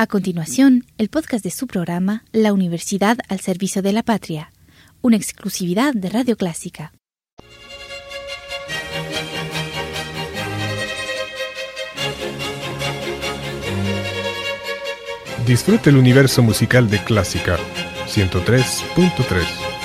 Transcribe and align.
A 0.00 0.06
continuación, 0.06 0.84
el 0.96 1.08
podcast 1.08 1.42
de 1.42 1.50
su 1.50 1.66
programa 1.66 2.22
La 2.30 2.52
Universidad 2.52 3.18
al 3.28 3.40
Servicio 3.40 3.82
de 3.82 3.92
la 3.92 4.04
Patria, 4.04 4.52
una 5.02 5.16
exclusividad 5.16 5.92
de 5.92 6.08
Radio 6.08 6.36
Clásica. 6.36 6.92
Disfrute 15.44 15.90
el 15.90 15.96
universo 15.96 16.44
musical 16.44 16.88
de 16.88 17.02
Clásica 17.02 17.58
103.3. 18.06 19.77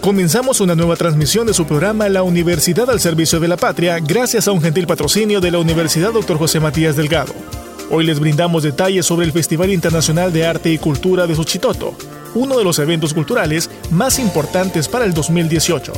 Comenzamos 0.00 0.62
una 0.62 0.74
nueva 0.74 0.96
transmisión 0.96 1.46
de 1.46 1.52
su 1.52 1.66
programa 1.66 2.08
La 2.08 2.22
Universidad 2.22 2.88
al 2.88 3.00
Servicio 3.00 3.38
de 3.38 3.48
la 3.48 3.58
Patria 3.58 3.98
gracias 4.00 4.48
a 4.48 4.52
un 4.52 4.62
gentil 4.62 4.86
patrocinio 4.86 5.42
de 5.42 5.50
la 5.50 5.58
Universidad 5.58 6.10
Dr. 6.10 6.38
José 6.38 6.58
Matías 6.58 6.96
Delgado. 6.96 7.34
Hoy 7.90 8.06
les 8.06 8.18
brindamos 8.18 8.62
detalles 8.62 9.04
sobre 9.04 9.26
el 9.26 9.32
Festival 9.32 9.68
Internacional 9.68 10.32
de 10.32 10.46
Arte 10.46 10.72
y 10.72 10.78
Cultura 10.78 11.26
de 11.26 11.34
Suchitoto, 11.34 11.94
uno 12.34 12.56
de 12.56 12.64
los 12.64 12.78
eventos 12.78 13.12
culturales 13.12 13.68
más 13.90 14.18
importantes 14.18 14.88
para 14.88 15.04
el 15.04 15.12
2018. 15.12 15.92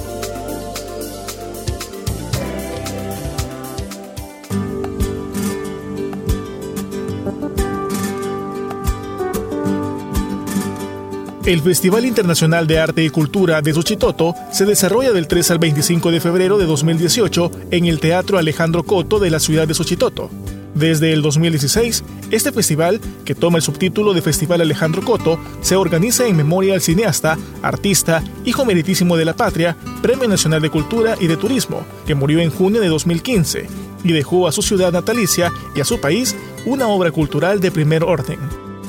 El 11.45 11.61
Festival 11.61 12.07
Internacional 12.07 12.69
de 12.69 12.79
Arte 12.79 13.03
y 13.03 13.11
Cultura 13.11 13.61
de 13.63 13.75
Suchitoto 13.75 14.33
se 14.53 14.65
desarrolla 14.65 15.13
del 15.13 15.27
3 15.27 15.51
al 15.51 15.59
25 15.59 16.13
de 16.13 16.21
febrero 16.21 16.57
de 16.57 16.67
2018 16.67 17.51
en 17.73 17.87
el 17.87 17.99
Teatro 17.99 18.39
Alejandro 18.39 18.85
Coto 18.85 19.19
de 19.19 19.29
la 19.29 19.41
ciudad 19.41 19.67
de 19.67 19.75
Suchitoto. 19.75 20.31
Desde 20.77 21.13
el 21.13 21.21
2016, 21.21 22.05
este 22.31 22.53
festival, 22.53 23.01
que 23.25 23.35
toma 23.35 23.59
el 23.59 23.65
subtítulo 23.65 24.15
de 24.15 24.23
Festival 24.23 24.61
Alejandro 24.61 25.03
Coto, 25.03 25.41
se 25.63 25.75
organiza 25.75 26.29
en 26.29 26.37
memoria 26.37 26.75
al 26.75 26.81
cineasta, 26.81 27.37
artista, 27.61 28.23
hijo 28.45 28.65
meritísimo 28.65 29.17
de 29.17 29.25
la 29.25 29.35
patria, 29.35 29.77
Premio 30.01 30.29
Nacional 30.29 30.63
de 30.63 30.71
Cultura 30.71 31.17
y 31.19 31.27
de 31.27 31.37
Turismo, 31.37 31.85
que 32.07 32.15
murió 32.15 32.39
en 32.39 32.51
junio 32.51 32.81
de 32.81 32.87
2015 32.87 33.67
y 34.05 34.13
dejó 34.13 34.47
a 34.47 34.53
su 34.53 34.63
ciudad 34.63 34.93
natalicia 34.93 35.53
y 35.75 35.81
a 35.81 35.85
su 35.85 36.01
país 36.01 36.37
una 36.67 36.87
obra 36.87 37.11
cultural 37.11 37.59
de 37.59 37.73
primer 37.73 38.05
orden. 38.05 38.39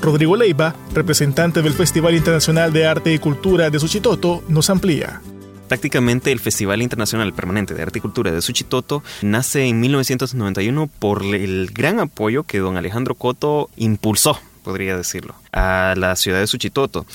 Rodrigo 0.03 0.35
Leiva, 0.35 0.75
representante 0.93 1.61
del 1.61 1.71
Festival 1.71 2.13
Internacional 2.13 2.73
de 2.73 2.85
Arte 2.85 3.13
y 3.13 3.19
Cultura 3.19 3.69
de 3.69 3.79
Suchitoto, 3.79 4.43
nos 4.49 4.69
amplía. 4.69 5.21
Prácticamente 5.69 6.33
el 6.33 6.41
Festival 6.41 6.81
Internacional 6.81 7.33
Permanente 7.33 7.73
de 7.73 7.83
Arte 7.83 7.99
y 7.99 8.01
Cultura 8.01 8.29
de 8.29 8.41
Suchitoto 8.41 9.01
nace 9.21 9.63
en 9.63 9.79
1991 9.79 10.89
por 10.99 11.23
el 11.23 11.71
gran 11.73 12.01
apoyo 12.01 12.43
que 12.43 12.59
don 12.59 12.75
Alejandro 12.75 13.15
Coto 13.15 13.69
impulsó, 13.77 14.37
podría 14.65 14.97
decirlo, 14.97 15.35
a 15.53 15.93
la 15.95 16.17
ciudad 16.17 16.39
de 16.39 16.47
Suchitoto. 16.47 17.05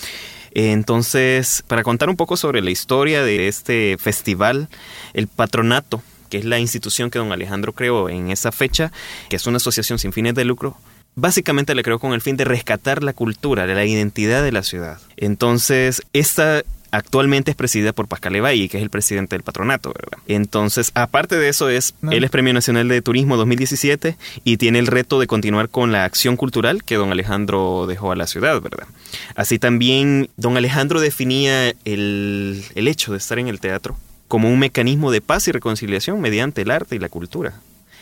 Entonces, 0.53 1.62
para 1.66 1.83
contar 1.83 2.09
un 2.09 2.16
poco 2.16 2.39
sobre 2.39 2.62
la 2.62 2.70
historia 2.70 3.22
de 3.22 3.48
este 3.48 3.98
festival, 3.98 4.70
el 5.12 5.28
patronato 5.28 6.03
que 6.31 6.39
es 6.39 6.44
la 6.44 6.59
institución 6.59 7.11
que 7.11 7.19
don 7.19 7.33
Alejandro 7.33 7.72
creó 7.72 8.09
en 8.09 8.31
esa 8.31 8.53
fecha, 8.53 8.92
que 9.28 9.36
es 9.36 9.47
una 9.47 9.56
asociación 9.56 9.98
sin 9.98 10.12
fines 10.12 10.34
de 10.34 10.44
lucro, 10.44 10.77
básicamente 11.14 11.75
le 11.75 11.83
creó 11.83 11.98
con 11.98 12.12
el 12.12 12.20
fin 12.20 12.37
de 12.37 12.45
rescatar 12.45 13.03
la 13.03 13.12
cultura, 13.12 13.67
la 13.67 13.84
identidad 13.84 14.42
de 14.42 14.53
la 14.53 14.62
ciudad. 14.62 14.98
Entonces, 15.17 16.03
esta 16.12 16.62
actualmente 16.91 17.50
es 17.50 17.56
presidida 17.56 17.92
por 17.92 18.09
Pascal 18.09 18.37
Evaí, 18.37 18.69
que 18.69 18.78
es 18.78 18.83
el 18.83 18.91
presidente 18.91 19.37
del 19.37 19.42
patronato, 19.42 19.92
¿verdad? 19.92 20.19
Entonces, 20.27 20.91
aparte 20.95 21.37
de 21.37 21.48
eso, 21.48 21.69
es, 21.69 21.94
él 22.10 22.25
es 22.25 22.31
Premio 22.31 22.55
Nacional 22.55 22.88
de 22.88 23.03
Turismo 23.03 23.37
2017 23.37 24.16
y 24.44 24.56
tiene 24.56 24.78
el 24.78 24.87
reto 24.87 25.21
de 25.21 25.27
continuar 25.27 25.69
con 25.69 25.93
la 25.93 26.05
acción 26.05 26.37
cultural 26.37 26.84
que 26.84 26.97
don 26.97 27.12
Alejandro 27.12 27.87
dejó 27.87 28.12
a 28.12 28.16
la 28.16 28.27
ciudad, 28.27 28.60
¿verdad? 28.60 28.87
Así 29.34 29.59
también, 29.59 30.31
don 30.37 30.56
Alejandro 30.56 31.00
definía 31.00 31.71
el, 31.84 32.65
el 32.75 32.88
hecho 32.88 33.12
de 33.12 33.19
estar 33.19 33.38
en 33.38 33.49
el 33.49 33.60
teatro 33.60 33.97
como 34.28 34.50
un 34.50 34.59
mecanismo 34.59 35.10
de 35.10 35.22
paz 35.22 35.49
y 35.49 35.53
reconciliación 35.53 36.21
mediante 36.21 36.62
el 36.62 36.71
arte 36.71 36.94
y 36.94 36.99
la 36.99 37.09
cultura. 37.09 37.54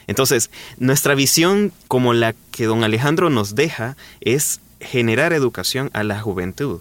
Entonces, 0.06 0.50
nuestra 0.78 1.14
visión 1.14 1.72
como 1.88 2.12
la 2.12 2.34
que 2.50 2.66
don 2.66 2.84
Alejandro 2.84 3.30
nos 3.30 3.54
deja 3.54 3.96
es 4.20 4.60
generar 4.80 5.32
educación 5.32 5.90
a 5.92 6.04
la 6.04 6.20
juventud 6.20 6.80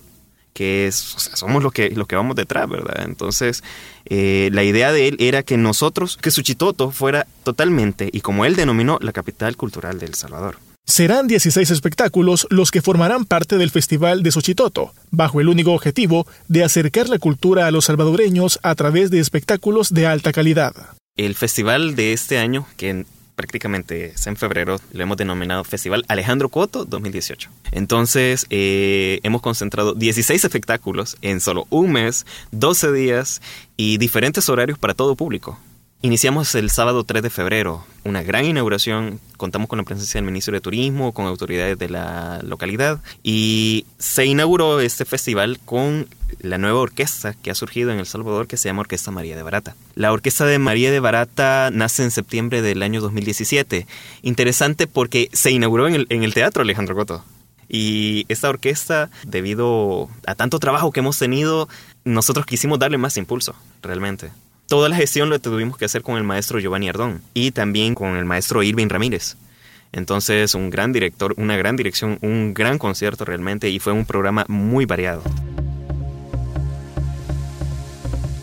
que 0.55 0.87
es, 0.87 0.95
somos 0.95 1.61
los 1.61 1.73
que, 1.73 1.89
los 1.89 2.07
que 2.07 2.15
vamos 2.15 2.37
detrás, 2.37 2.69
¿verdad? 2.69 3.03
Entonces, 3.03 3.61
eh, 4.05 4.49
la 4.53 4.63
idea 4.63 4.93
de 4.93 5.09
él 5.09 5.17
era 5.19 5.43
que 5.43 5.57
nosotros, 5.57 6.15
que 6.15 6.31
Suchitoto 6.31 6.91
fuera 6.91 7.27
totalmente, 7.43 8.09
y 8.11 8.21
como 8.21 8.45
él 8.45 8.55
denominó, 8.55 8.97
la 9.01 9.11
capital 9.11 9.57
cultural 9.57 9.99
de 9.99 10.05
El 10.05 10.13
Salvador. 10.13 10.57
Serán 10.85 11.27
16 11.27 11.71
espectáculos 11.71 12.47
los 12.49 12.71
que 12.71 12.81
formarán 12.81 13.25
parte 13.25 13.57
del 13.57 13.69
Festival 13.69 14.23
de 14.23 14.31
Suchitoto, 14.31 14.93
bajo 15.11 15.41
el 15.41 15.49
único 15.49 15.73
objetivo 15.73 16.25
de 16.47 16.63
acercar 16.63 17.09
la 17.09 17.19
cultura 17.19 17.67
a 17.67 17.71
los 17.71 17.85
salvadoreños 17.85 18.59
a 18.63 18.75
través 18.75 19.11
de 19.11 19.19
espectáculos 19.19 19.93
de 19.93 20.07
alta 20.07 20.31
calidad. 20.31 20.73
El 21.17 21.35
festival 21.35 21.95
de 21.95 22.13
este 22.13 22.37
año, 22.37 22.65
que 22.77 23.05
prácticamente 23.35 24.07
es 24.07 24.27
en 24.27 24.37
febrero, 24.37 24.79
lo 24.91 25.03
hemos 25.03 25.17
denominado 25.17 25.63
Festival 25.63 26.05
Alejandro 26.07 26.49
Coto 26.49 26.85
2018. 26.85 27.49
Entonces, 27.71 28.45
eh, 28.49 29.19
hemos 29.23 29.41
concentrado 29.41 29.93
16 29.93 30.43
espectáculos 30.43 31.17
en 31.21 31.41
solo 31.41 31.67
un 31.69 31.91
mes, 31.91 32.25
12 32.51 32.91
días 32.91 33.41
y 33.77 33.97
diferentes 33.97 34.49
horarios 34.49 34.79
para 34.79 34.93
todo 34.93 35.15
público. 35.15 35.59
Iniciamos 36.01 36.53
el 36.53 36.69
sábado 36.69 37.03
3 37.03 37.23
de 37.23 37.29
febrero, 37.31 37.83
una 38.03 38.21
gran 38.21 38.45
inauguración, 38.45 39.19
contamos 39.37 39.67
con 39.67 39.77
la 39.77 39.85
presencia 39.85 40.19
del 40.19 40.25
ministro 40.25 40.53
de 40.53 40.61
Turismo, 40.61 41.13
con 41.13 41.25
autoridades 41.25 41.79
de 41.79 41.89
la 41.89 42.41
localidad 42.43 43.01
y 43.23 43.87
se 43.97 44.25
inauguró 44.25 44.81
este 44.81 45.05
festival 45.05 45.59
con 45.65 46.07
la 46.41 46.59
nueva 46.59 46.79
orquesta 46.79 47.33
que 47.33 47.49
ha 47.49 47.55
surgido 47.55 47.91
en 47.91 47.97
El 47.97 48.05
Salvador 48.05 48.45
que 48.45 48.57
se 48.57 48.69
llama 48.69 48.81
Orquesta 48.81 49.09
María 49.09 49.35
de 49.35 49.41
Barata. 49.41 49.75
La 49.95 50.11
Orquesta 50.11 50.45
de 50.45 50.59
María 50.59 50.91
de 50.91 50.99
Barata 50.99 51.71
nace 51.73 52.03
en 52.03 52.11
septiembre 52.11 52.61
del 52.61 52.83
año 52.83 53.01
2017. 53.01 53.87
Interesante 54.21 54.85
porque 54.85 55.29
se 55.33 55.49
inauguró 55.51 55.87
en 55.87 55.95
el, 55.95 56.07
en 56.09 56.23
el 56.23 56.35
Teatro 56.35 56.61
Alejandro 56.61 56.95
Coto. 56.95 57.23
Y 57.67 58.25
esta 58.27 58.49
orquesta, 58.49 59.09
debido 59.25 60.09
a 60.27 60.35
tanto 60.35 60.59
trabajo 60.59 60.91
que 60.91 60.99
hemos 60.99 61.17
tenido, 61.17 61.67
nosotros 62.03 62.45
quisimos 62.45 62.77
darle 62.77 62.99
más 62.99 63.17
impulso, 63.17 63.55
realmente. 63.81 64.29
Toda 64.67 64.89
la 64.89 64.95
gestión 64.95 65.29
lo 65.29 65.37
tuvimos 65.37 65.77
que 65.77 65.85
hacer 65.85 66.01
con 66.01 66.17
el 66.17 66.23
maestro 66.23 66.59
Giovanni 66.59 66.89
Ardón 66.89 67.21
y 67.35 67.51
también 67.51 67.93
con 67.93 68.17
el 68.17 68.25
maestro 68.25 68.63
Irving 68.63 68.89
Ramírez. 68.89 69.37
Entonces, 69.91 70.55
un 70.55 70.71
gran 70.71 70.91
director, 70.91 71.35
una 71.37 71.55
gran 71.55 71.75
dirección, 71.75 72.17
un 72.23 72.55
gran 72.55 72.79
concierto 72.79 73.25
realmente 73.25 73.69
y 73.69 73.77
fue 73.77 73.93
un 73.93 74.05
programa 74.05 74.43
muy 74.47 74.85
variado. 74.85 75.21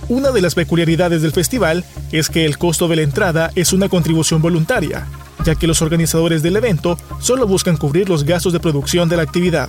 Una 0.08 0.30
de 0.30 0.40
las 0.40 0.54
peculiaridades 0.54 1.22
del 1.22 1.32
festival 1.32 1.84
es 2.12 2.28
que 2.28 2.44
el 2.44 2.56
costo 2.56 2.86
de 2.86 2.96
la 2.96 3.02
entrada 3.02 3.50
es 3.56 3.72
una 3.72 3.88
contribución 3.88 4.40
voluntaria, 4.40 5.08
ya 5.44 5.56
que 5.56 5.66
los 5.66 5.82
organizadores 5.82 6.40
del 6.40 6.54
evento 6.54 6.98
solo 7.20 7.48
buscan 7.48 7.76
cubrir 7.76 8.08
los 8.08 8.22
gastos 8.22 8.52
de 8.52 8.60
producción 8.60 9.08
de 9.08 9.16
la 9.16 9.22
actividad. 9.24 9.68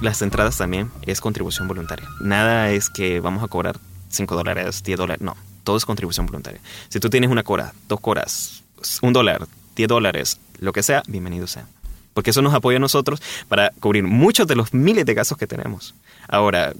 Las 0.00 0.22
entradas 0.22 0.56
también 0.56 0.90
es 1.02 1.20
contribución 1.20 1.68
voluntaria. 1.68 2.08
Nada 2.22 2.70
es 2.70 2.88
que 2.88 3.20
vamos 3.20 3.44
a 3.44 3.48
cobrar 3.48 3.76
5 4.08 4.34
dólares, 4.34 4.82
10 4.82 4.98
dólares, 4.98 5.20
no 5.20 5.49
todo 5.64 5.76
es 5.76 5.84
contribución 5.84 6.26
voluntaria. 6.26 6.60
Si 6.88 7.00
tú 7.00 7.10
tienes 7.10 7.30
una 7.30 7.42
cora, 7.42 7.74
dos 7.88 8.00
coras, 8.00 8.62
un 9.02 9.12
dólar, 9.12 9.46
diez 9.76 9.88
dólares, 9.88 10.38
lo 10.58 10.72
que 10.72 10.82
sea, 10.82 11.02
bienvenido 11.06 11.46
sea. 11.46 11.66
Porque 12.14 12.30
eso 12.30 12.42
nos 12.42 12.54
apoya 12.54 12.76
a 12.76 12.80
nosotros 12.80 13.22
para 13.48 13.70
cubrir 13.80 14.04
muchos 14.04 14.46
de 14.46 14.56
los 14.56 14.74
miles 14.74 15.06
de 15.06 15.14
casos 15.14 15.38
que 15.38 15.46
tenemos. 15.46 15.94
Ahora, 16.28 16.72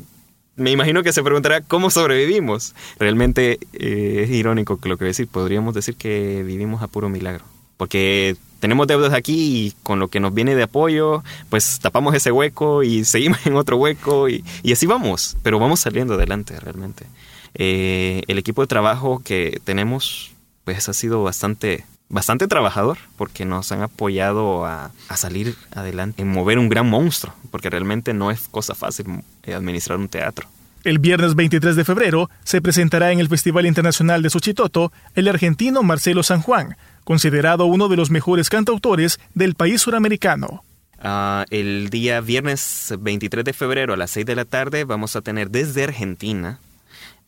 me 0.56 0.70
imagino 0.70 1.02
que 1.02 1.12
se 1.12 1.22
preguntará 1.22 1.62
cómo 1.62 1.90
sobrevivimos. 1.90 2.74
Realmente 2.98 3.58
eh, 3.72 4.24
es 4.24 4.30
irónico 4.30 4.78
lo 4.82 4.98
que 4.98 5.06
decir. 5.06 5.28
Podríamos 5.28 5.74
decir 5.74 5.96
que 5.96 6.42
vivimos 6.42 6.82
a 6.82 6.88
puro 6.88 7.08
milagro. 7.08 7.44
Porque 7.76 8.36
tenemos 8.58 8.86
deudas 8.86 9.14
aquí 9.14 9.66
y 9.66 9.74
con 9.82 9.98
lo 9.98 10.08
que 10.08 10.20
nos 10.20 10.34
viene 10.34 10.54
de 10.54 10.64
apoyo, 10.64 11.24
pues 11.48 11.78
tapamos 11.80 12.14
ese 12.14 12.30
hueco 12.30 12.82
y 12.82 13.04
seguimos 13.06 13.46
en 13.46 13.56
otro 13.56 13.78
hueco 13.78 14.28
y, 14.28 14.44
y 14.62 14.72
así 14.72 14.86
vamos. 14.86 15.36
Pero 15.42 15.58
vamos 15.58 15.80
saliendo 15.80 16.14
adelante 16.14 16.58
realmente. 16.60 17.06
Eh, 17.54 18.22
el 18.28 18.38
equipo 18.38 18.62
de 18.62 18.68
trabajo 18.68 19.20
que 19.24 19.60
tenemos 19.64 20.32
pues 20.64 20.88
ha 20.88 20.92
sido 20.92 21.22
bastante 21.22 21.84
bastante 22.10 22.48
trabajador 22.48 22.98
porque 23.16 23.46
nos 23.46 23.72
han 23.72 23.82
apoyado 23.82 24.66
a, 24.66 24.90
salir 25.16 25.54
adelante, 25.72 26.22
en 26.22 26.28
mover 26.28 26.58
un 26.58 26.68
gran 26.68 26.88
monstruo, 26.88 27.32
porque 27.50 27.70
realmente 27.70 28.12
no 28.12 28.30
es 28.30 28.48
cosa 28.48 28.74
fácil 28.74 29.06
eh, 29.44 29.54
administrar 29.54 29.98
un 29.98 30.08
teatro. 30.08 30.46
El 30.82 30.98
viernes 30.98 31.34
23 31.34 31.76
de 31.76 31.84
febrero 31.84 32.30
se 32.42 32.60
presentará 32.60 33.12
en 33.12 33.20
el 33.20 33.28
Festival 33.28 33.66
Internacional 33.66 34.22
de 34.22 34.30
Suchitoto 34.30 34.92
el 35.14 35.28
argentino 35.28 35.82
Marcelo 35.82 36.22
San 36.22 36.40
Juan, 36.40 36.76
considerado 37.04 37.66
uno 37.66 37.88
de 37.88 37.96
los 37.96 38.10
mejores 38.10 38.48
cantautores 38.48 39.20
del 39.34 39.54
país 39.54 39.82
suramericano. 39.82 40.64
Ah, 40.98 41.44
el 41.50 41.90
día 41.90 42.20
viernes 42.20 42.94
23 42.98 43.44
de 43.44 43.52
febrero 43.52 43.94
a 43.94 43.96
las 43.96 44.10
6 44.10 44.26
de 44.26 44.36
la 44.36 44.44
tarde 44.44 44.84
vamos 44.84 45.16
a 45.16 45.22
tener 45.22 45.50
desde 45.50 45.84
Argentina 45.84 46.60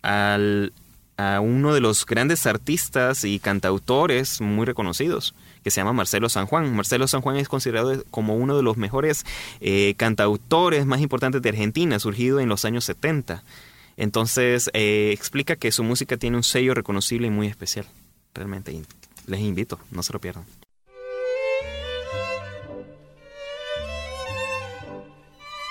a 0.03 1.41
uno 1.41 1.75
de 1.75 1.81
los 1.81 2.05
grandes 2.07 2.47
artistas 2.47 3.25
y 3.25 3.39
cantautores 3.39 4.41
muy 4.41 4.67
reconocidos 4.67 5.35
que 5.63 5.71
se 5.71 5.81
llama 5.81 5.93
Marcelo 5.93 6.29
San 6.29 6.47
Juan. 6.47 6.75
Marcelo 6.75 7.07
San 7.09 7.21
Juan 7.21 7.37
es 7.37 7.49
considerado 7.49 8.05
como 8.11 8.37
uno 8.37 8.57
de 8.57 8.63
los 8.63 8.77
mejores 8.77 9.25
eh, 9.61 9.95
cantautores 9.97 10.87
más 10.87 11.01
importantes 11.01 11.41
de 11.43 11.49
Argentina, 11.49 11.99
surgido 11.99 12.41
en 12.41 12.49
los 12.49 12.65
años 12.65 12.85
70. 12.85 13.43
Entonces 13.97 14.71
eh, 14.73 15.11
explica 15.13 15.57
que 15.57 15.73
su 15.73 15.85
música 15.85 16.17
tiene 16.17 16.37
un 16.37 16.43
sello 16.43 16.75
reconocible 16.75 17.29
y 17.29 17.31
muy 17.31 17.47
especial. 17.47 17.87
Realmente 18.35 18.83
les 19.27 19.41
invito, 19.41 19.79
no 19.91 20.03
se 20.03 20.13
lo 20.13 20.21
pierdan. 20.21 20.45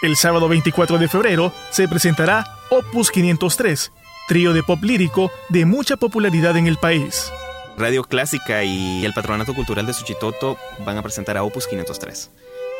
El 0.01 0.15
sábado 0.15 0.47
24 0.47 0.97
de 0.97 1.07
febrero 1.07 1.53
se 1.69 1.87
presentará 1.87 2.43
Opus 2.71 3.11
503, 3.11 3.91
trío 4.31 4.53
de 4.53 4.63
pop 4.63 4.81
lírico 4.81 5.29
de 5.49 5.65
mucha 5.65 5.97
popularidad 5.97 6.55
en 6.55 6.65
el 6.65 6.77
país. 6.77 7.29
Radio 7.77 8.05
Clásica 8.05 8.63
y 8.63 9.03
el 9.03 9.11
Patronato 9.11 9.53
Cultural 9.53 9.85
de 9.85 9.91
Suchitoto 9.91 10.55
van 10.85 10.97
a 10.97 11.01
presentar 11.01 11.35
a 11.35 11.43
Opus 11.43 11.67
503. 11.67 12.31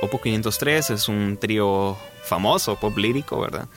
Opus 0.02 0.22
503 0.22 0.90
es 0.90 1.08
un 1.08 1.38
trío 1.38 1.96
famoso, 2.24 2.76
pop 2.76 2.98
lírico, 2.98 3.40
¿verdad? 3.40 3.68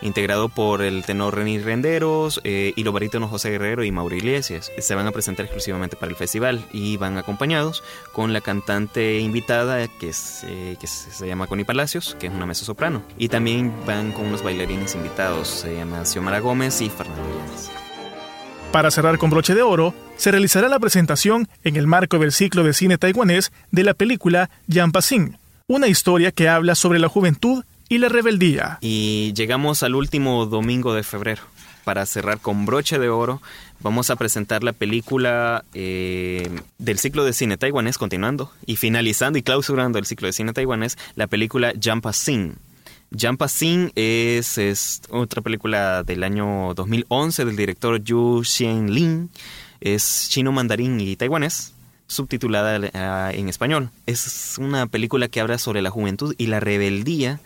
Integrado 0.00 0.48
por 0.48 0.82
el 0.82 1.04
tenor 1.04 1.34
René 1.34 1.58
Renderos 1.58 2.40
eh, 2.44 2.72
y 2.76 2.84
los 2.84 2.94
barítonos 2.94 3.30
José 3.30 3.50
Guerrero 3.50 3.84
y 3.84 3.90
Mauro 3.90 4.14
Iglesias. 4.14 4.70
Se 4.78 4.94
van 4.94 5.06
a 5.06 5.12
presentar 5.12 5.44
exclusivamente 5.44 5.96
para 5.96 6.10
el 6.10 6.16
festival 6.16 6.64
y 6.72 6.96
van 6.96 7.18
acompañados 7.18 7.82
con 8.12 8.32
la 8.32 8.40
cantante 8.40 9.18
invitada 9.18 9.86
que, 9.88 10.12
eh, 10.44 10.76
que 10.80 10.86
se 10.86 11.26
llama 11.26 11.46
Connie 11.46 11.64
Palacios, 11.64 12.16
que 12.18 12.28
es 12.28 12.32
una 12.32 12.46
mesa 12.46 12.64
soprano. 12.64 13.02
Y 13.18 13.28
también 13.28 13.72
van 13.86 14.12
con 14.12 14.26
unos 14.26 14.42
bailarines 14.42 14.94
invitados, 14.94 15.48
se 15.48 15.76
llama 15.76 16.04
Xiomara 16.04 16.40
Gómez 16.40 16.80
y 16.80 16.88
Fernando 16.88 17.28
Llanes. 17.38 17.70
Para 18.72 18.90
cerrar 18.90 19.18
con 19.18 19.30
broche 19.30 19.54
de 19.54 19.62
oro, 19.62 19.94
se 20.16 20.30
realizará 20.30 20.68
la 20.68 20.80
presentación 20.80 21.48
en 21.62 21.76
el 21.76 21.86
marco 21.86 22.18
del 22.18 22.32
ciclo 22.32 22.64
de 22.64 22.72
cine 22.72 22.98
taiwanés 22.98 23.52
de 23.70 23.84
la 23.84 23.94
película 23.94 24.50
Yampa 24.66 25.00
Sing, 25.00 25.36
una 25.66 25.88
historia 25.88 26.30
que 26.30 26.48
habla 26.48 26.74
sobre 26.74 26.98
la 26.98 27.08
juventud 27.08 27.64
y 27.88 27.98
la 27.98 28.08
rebeldía. 28.08 28.78
Y 28.82 29.32
llegamos 29.34 29.82
al 29.82 29.94
último 29.94 30.46
domingo 30.46 30.94
de 30.94 31.02
febrero. 31.02 31.42
Para 31.84 32.06
cerrar 32.06 32.40
con 32.40 32.64
broche 32.64 32.98
de 32.98 33.08
oro, 33.10 33.42
vamos 33.80 34.08
a 34.08 34.16
presentar 34.16 34.62
la 34.62 34.72
película 34.72 35.64
eh, 35.74 36.50
del 36.78 36.98
ciclo 36.98 37.24
de 37.24 37.34
cine 37.34 37.58
taiwanés, 37.58 37.98
continuando 37.98 38.52
y 38.64 38.76
finalizando 38.76 39.38
y 39.38 39.42
clausurando 39.42 39.98
el 39.98 40.06
ciclo 40.06 40.26
de 40.26 40.32
cine 40.32 40.54
taiwanés, 40.54 40.96
la 41.14 41.26
película 41.26 41.72
Jampa 41.80 42.14
Sing. 42.14 42.54
Jampa 43.16 43.48
Sing 43.48 43.90
es, 43.94 44.56
es, 44.56 45.02
otra 45.10 45.42
película 45.42 46.02
del 46.04 46.24
año 46.24 46.72
2011 46.74 47.44
del 47.44 47.56
director 47.56 48.02
Yu 48.02 48.42
Xian-lin. 48.44 49.30
Es 49.80 50.28
chino, 50.30 50.52
mandarín 50.52 50.98
y 51.00 51.16
taiwanés 51.16 51.73
subtitulada 52.06 52.76
eh, 52.76 53.38
en 53.38 53.48
español. 53.48 53.90
Es 54.06 54.56
una 54.58 54.86
película 54.86 55.28
que 55.28 55.40
habla 55.40 55.58
sobre 55.58 55.82
la 55.82 55.90
juventud 55.90 56.34
y 56.38 56.46
la 56.46 56.60
rebeldía 56.60 57.40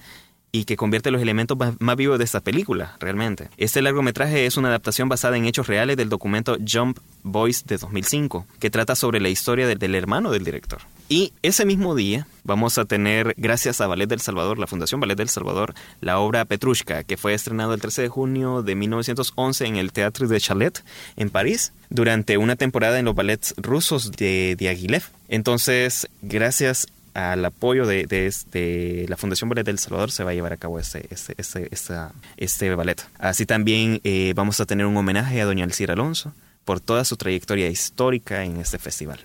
y 0.50 0.64
que 0.64 0.76
convierte 0.76 1.10
los 1.10 1.20
elementos 1.20 1.58
más 1.78 1.96
vivos 1.96 2.19
de 2.19 2.25
esta 2.25 2.40
película, 2.40 2.96
realmente. 3.00 3.49
Este 3.56 3.82
largometraje 3.82 4.46
es 4.46 4.56
una 4.56 4.69
adaptación 4.69 5.08
basada 5.08 5.37
en 5.37 5.44
hechos 5.44 5.66
reales 5.66 5.96
del 5.96 6.08
documento 6.08 6.56
Jump 6.66 6.99
Boys 7.22 7.66
de 7.66 7.76
2005, 7.76 8.46
que 8.58 8.70
trata 8.70 8.94
sobre 8.94 9.20
la 9.20 9.28
historia 9.28 9.66
del, 9.66 9.94
hermano 9.94 10.31
del 10.31 10.44
director. 10.44 10.81
Y 11.08 11.32
ese 11.43 11.64
mismo 11.64 11.94
día 11.94 12.26
vamos 12.44 12.76
a 12.76 12.84
tener, 12.84 13.34
gracias 13.38 13.81
a 13.81 13.87
Ballet 13.87 14.08
del 14.08 14.20
Salvador, 14.20 14.58
la 14.58 14.66
Fundación 14.66 15.00
Ballet 15.00 15.16
del 15.16 15.31
Salvador, 15.31 15.75
la 16.02 16.19
obra 16.19 16.44
Petrushka, 16.44 17.02
que 17.02 17.16
fue 17.16 17.32
estrenado 17.32 17.72
el 17.72 17.81
13 17.81 18.02
de 18.02 18.08
junio 18.08 18.62
de 18.62 18.75
1911 18.75 19.66
en 19.66 19.76
el 19.76 19.93
Teatro 19.93 20.28
de 20.28 20.38
Chalet, 20.38 20.84
en 21.16 21.31
París, 21.31 21.72
durante 21.88 22.37
una 22.37 22.56
temporada 22.56 22.99
en 22.99 23.06
los 23.06 23.14
ballets 23.14 23.55
rusos 23.56 24.12
de 24.12 24.55
Diaghilev. 24.58 25.05
Entonces, 25.28 26.08
gracias 26.20 26.87
al 27.14 27.43
apoyo 27.43 27.87
de, 27.87 28.06
de, 28.06 29.06
la 29.08 29.16
Fundación 29.16 29.49
Ballet 29.49 29.64
del 29.64 29.78
Salvador 29.78 30.10
se 30.10 30.25
va 30.25 30.32
a 30.32 30.34
llevar 30.34 30.52
a 30.52 30.58
cabo 30.58 30.78
este, 30.78 31.06
este, 31.10 31.34
este, 31.38 31.94
este 32.37 32.75
ballet. 32.75 33.02
Así 33.19 33.46
también 33.46 34.02
eh, 34.05 34.34
vamos 34.37 34.60
a 34.60 34.66
tener 34.66 34.84
un 34.84 34.96
homenaje 34.96 35.40
a 35.40 35.46
doña 35.46 35.64
Alcira 35.64 35.94
Alonso 35.94 36.34
por 36.66 36.81
toda 36.81 37.06
su 37.06 37.16
trayectoria 37.16 37.69
histórica 37.69 38.44
en 38.44 38.58
este 38.58 38.78
festival. 38.78 39.20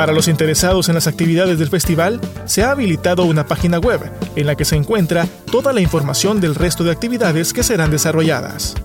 Para 0.00 0.14
los 0.14 0.28
interesados 0.28 0.88
en 0.88 0.94
las 0.94 1.06
actividades 1.06 1.58
del 1.58 1.68
festival, 1.68 2.22
se 2.46 2.62
ha 2.62 2.70
habilitado 2.70 3.26
una 3.26 3.46
página 3.46 3.78
web 3.78 4.00
en 4.34 4.46
la 4.46 4.54
que 4.54 4.64
se 4.64 4.74
encuentra 4.74 5.26
toda 5.52 5.74
la 5.74 5.82
información 5.82 6.40
del 6.40 6.54
resto 6.54 6.84
de 6.84 6.90
actividades 6.90 7.52
que 7.52 7.62
serán 7.62 7.90
desarrolladas 7.90 8.76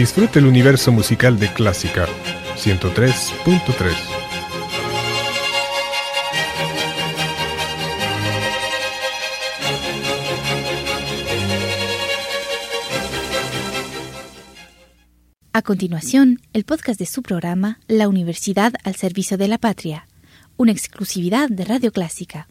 Disfrute 0.00 0.38
el 0.38 0.46
universo 0.46 0.92
musical 0.92 1.38
de 1.38 1.52
Clásica 1.52 2.06
103.3. 2.56 3.94
A 15.52 15.60
continuación, 15.60 16.40
el 16.54 16.64
podcast 16.64 16.98
de 16.98 17.04
su 17.04 17.20
programa 17.20 17.78
La 17.86 18.08
Universidad 18.08 18.72
al 18.84 18.94
Servicio 18.94 19.36
de 19.36 19.48
la 19.48 19.58
Patria 19.58 20.06
una 20.60 20.72
exclusividad 20.72 21.48
de 21.48 21.64
Radio 21.64 21.90
Clásica. 21.90 22.46